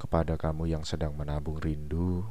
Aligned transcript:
Kepada 0.00 0.40
kamu 0.40 0.64
yang 0.64 0.80
sedang 0.80 1.12
menabung 1.12 1.60
rindu, 1.60 2.24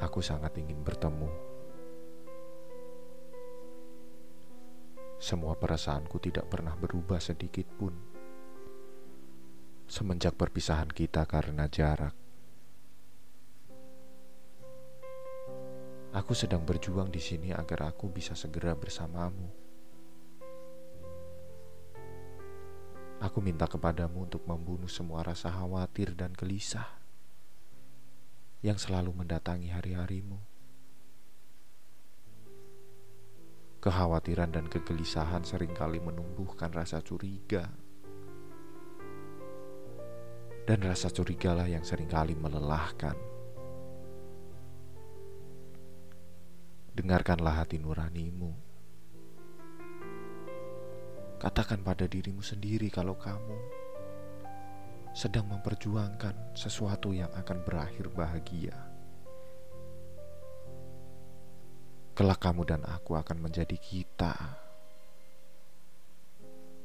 aku 0.00 0.24
sangat 0.24 0.56
ingin 0.56 0.80
bertemu. 0.80 1.28
Semua 5.20 5.52
perasaanku 5.52 6.16
tidak 6.16 6.48
pernah 6.48 6.72
berubah 6.72 7.20
sedikit 7.20 7.68
pun 7.76 7.92
semenjak 9.84 10.32
perpisahan 10.32 10.88
kita 10.88 11.28
karena 11.28 11.68
jarak. 11.68 12.16
Aku 16.16 16.32
sedang 16.32 16.64
berjuang 16.64 17.12
di 17.12 17.20
sini 17.20 17.52
agar 17.52 17.92
aku 17.92 18.08
bisa 18.08 18.32
segera 18.32 18.72
bersamamu. 18.72 19.65
Aku 23.26 23.42
minta 23.42 23.66
kepadamu 23.66 24.30
untuk 24.30 24.46
membunuh 24.46 24.86
semua 24.86 25.26
rasa 25.26 25.50
khawatir 25.50 26.14
dan 26.14 26.30
gelisah 26.30 26.86
yang 28.62 28.78
selalu 28.78 29.10
mendatangi 29.10 29.66
hari-harimu. 29.66 30.38
Kekhawatiran 33.82 34.54
dan 34.54 34.70
kegelisahan 34.70 35.42
sering 35.42 35.74
kali 35.74 35.98
menumbuhkan 35.98 36.70
rasa 36.70 37.02
curiga. 37.02 37.66
Dan 40.62 40.86
rasa 40.86 41.10
curigalah 41.10 41.66
yang 41.66 41.82
sering 41.82 42.06
kali 42.06 42.38
melelahkan. 42.38 43.18
Dengarkanlah 46.94 47.66
hati 47.66 47.82
nuranimu 47.82 48.75
Katakan 51.36 51.84
pada 51.84 52.08
dirimu 52.08 52.40
sendiri 52.40 52.88
kalau 52.88 53.12
kamu 53.12 53.84
sedang 55.12 55.48
memperjuangkan 55.52 56.56
sesuatu 56.56 57.12
yang 57.12 57.28
akan 57.36 57.60
berakhir 57.60 58.08
bahagia. 58.12 58.76
Kelak 62.16 62.40
kamu 62.40 62.64
dan 62.64 62.80
aku 62.88 63.16
akan 63.20 63.44
menjadi 63.44 63.76
kita. 63.76 64.32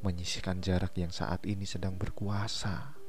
Menyisihkan 0.03 0.59
jarak 0.59 0.92
yang 1.00 1.16
saat 1.16 1.47
ini 1.47 1.64
sedang 1.64 1.95
berkuasa. 1.95 3.00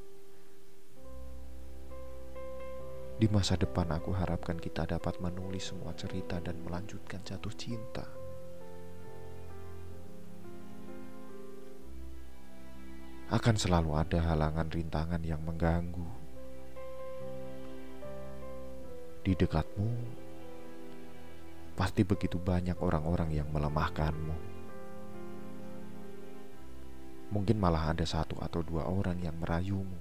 Di 3.19 3.27
masa 3.27 3.59
depan 3.59 3.91
aku 3.91 4.14
harapkan 4.14 4.59
kita 4.59 4.86
dapat 4.86 5.19
menulis 5.19 5.75
semua 5.75 5.91
cerita 5.98 6.38
dan 6.38 6.62
melanjutkan 6.62 7.19
jatuh 7.27 7.55
cinta. 7.55 8.22
Akan 13.33 13.56
selalu 13.56 13.97
ada 13.97 14.20
halangan 14.28 14.69
rintangan 14.69 15.25
yang 15.25 15.41
mengganggu. 15.41 16.05
Di 19.25 19.33
dekatmu, 19.33 19.88
pasti 21.72 22.05
begitu 22.05 22.36
banyak 22.36 22.77
orang-orang 22.77 23.33
yang 23.33 23.48
melemahkanmu. 23.48 24.36
Mungkin 27.33 27.56
malah 27.56 27.97
ada 27.97 28.05
satu 28.05 28.36
atau 28.36 28.60
dua 28.60 28.84
orang 28.84 29.16
yang 29.25 29.33
merayumu. 29.41 29.97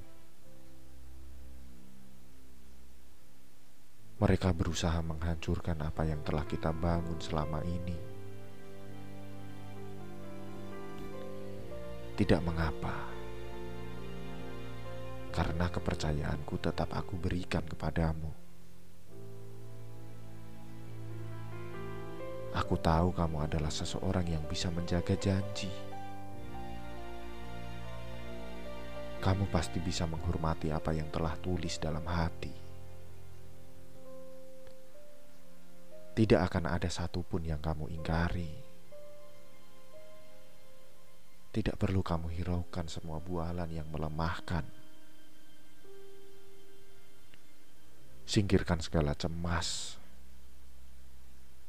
Mereka 4.19 4.51
berusaha 4.51 4.99
menghancurkan 4.99 5.79
apa 5.79 6.03
yang 6.03 6.19
telah 6.27 6.43
kita 6.43 6.75
bangun 6.75 7.15
selama 7.23 7.63
ini. 7.63 7.95
Tidak 12.19 12.43
mengapa 12.43 13.20
karena 15.61 15.77
kepercayaanku 15.77 16.57
tetap 16.57 16.89
aku 16.89 17.21
berikan 17.21 17.61
kepadamu. 17.61 18.33
Aku 22.57 22.81
tahu 22.81 23.13
kamu 23.13 23.45
adalah 23.45 23.69
seseorang 23.69 24.25
yang 24.25 24.41
bisa 24.49 24.73
menjaga 24.73 25.13
janji. 25.21 25.69
Kamu 29.21 29.53
pasti 29.53 29.77
bisa 29.77 30.09
menghormati 30.09 30.73
apa 30.73 30.97
yang 30.97 31.13
telah 31.13 31.37
tulis 31.37 31.77
dalam 31.77 32.09
hati. 32.09 32.57
Tidak 36.17 36.41
akan 36.41 36.73
ada 36.73 36.89
satupun 36.89 37.45
yang 37.45 37.61
kamu 37.61 37.85
ingkari. 38.01 38.49
Tidak 41.53 41.77
perlu 41.77 42.01
kamu 42.01 42.33
hiraukan 42.33 42.89
semua 42.89 43.21
bualan 43.21 43.69
yang 43.69 43.85
melemahkan. 43.93 44.80
Singkirkan 48.31 48.79
segala 48.79 49.11
cemas. 49.11 49.99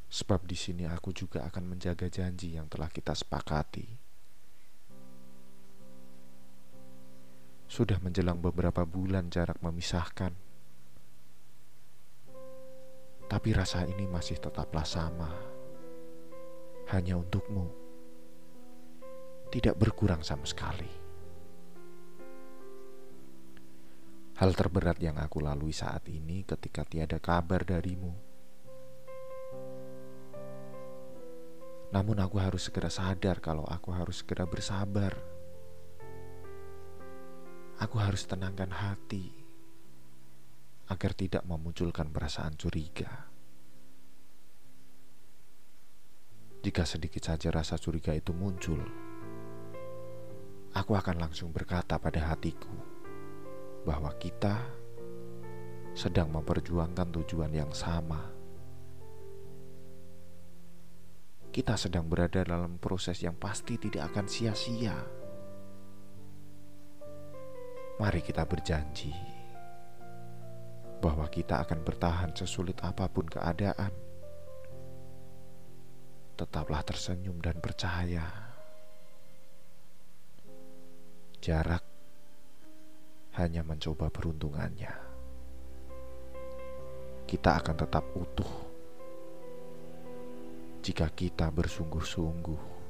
Sebab 0.06 0.47
di 0.47 0.55
sini 0.55 0.87
aku 0.87 1.11
juga 1.11 1.43
akan 1.43 1.75
menjaga 1.75 2.06
janji 2.06 2.55
yang 2.55 2.71
telah 2.71 2.87
kita 2.87 3.19
sepakati. 3.19 3.83
Sudah 7.67 7.99
menjelang 7.99 8.39
beberapa 8.39 8.87
bulan 8.87 9.27
jarak 9.27 9.59
memisahkan. 9.59 10.31
Tapi 13.27 13.49
rasa 13.50 13.83
ini 13.83 14.06
masih 14.06 14.39
tetaplah 14.39 14.87
sama. 14.87 15.34
Hanya 16.94 17.19
untukmu. 17.19 17.67
Tidak 19.50 19.75
berkurang 19.75 20.23
sama 20.23 20.47
sekali. 20.47 21.02
Hal 24.32 24.56
terberat 24.56 24.97
yang 25.03 25.20
aku 25.20 25.44
lalui 25.44 25.76
saat 25.76 26.09
ini 26.09 26.44
ketika 26.48 26.88
tiada 26.88 27.20
kabar 27.20 27.65
darimu. 27.69 28.12
Namun 31.93 32.16
aku 32.25 32.41
harus 32.41 32.72
segera 32.72 32.88
sadar 32.88 33.44
kalau 33.44 33.69
aku 33.69 33.93
harus 33.93 34.25
segera 34.25 34.48
bersabar. 34.48 35.12
Aku 37.76 38.00
harus 38.00 38.25
tenangkan 38.25 38.72
hati 38.72 39.28
agar 40.88 41.12
tidak 41.12 41.44
memunculkan 41.44 42.09
perasaan 42.09 42.56
curiga. 42.56 43.28
Jika 46.62 46.87
sedikit 46.87 47.26
saja 47.26 47.50
rasa 47.50 47.75
curiga 47.76 48.14
itu 48.14 48.31
muncul, 48.31 48.81
aku 50.72 50.93
akan 50.94 51.19
langsung 51.19 51.50
berkata 51.50 51.99
pada 51.99 52.32
hatiku, 52.32 52.92
bahwa 53.82 54.15
kita 54.19 54.62
sedang 55.93 56.32
memperjuangkan 56.32 57.09
tujuan 57.20 57.53
yang 57.53 57.72
sama. 57.75 58.32
Kita 61.53 61.76
sedang 61.76 62.09
berada 62.09 62.41
dalam 62.41 62.81
proses 62.81 63.20
yang 63.20 63.37
pasti 63.37 63.76
tidak 63.76 64.09
akan 64.15 64.25
sia-sia. 64.25 64.97
Mari 68.00 68.25
kita 68.25 68.48
berjanji 68.48 69.12
bahwa 71.04 71.28
kita 71.28 71.60
akan 71.60 71.84
bertahan 71.84 72.32
sesulit 72.32 72.81
apa 72.81 73.04
pun 73.12 73.28
keadaan. 73.28 73.93
Tetaplah 76.41 76.81
tersenyum 76.88 77.37
dan 77.44 77.60
percaya. 77.60 78.25
Jarak 81.43 81.92
hanya 83.37 83.65
mencoba 83.65 84.12
peruntungannya. 84.12 84.93
Kita 87.25 87.50
akan 87.56 87.76
tetap 87.81 88.04
utuh 88.12 88.53
jika 90.82 91.09
kita 91.15 91.48
bersungguh-sungguh 91.48 92.81